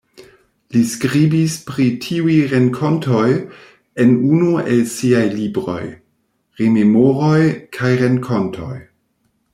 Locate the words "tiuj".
2.05-2.37